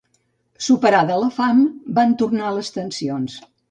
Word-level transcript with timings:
Superada 0.67 1.19
la 1.25 1.29
fam 1.37 1.63
van 2.01 2.19
tornar 2.25 2.59
les 2.61 2.77
tensions. 2.83 3.43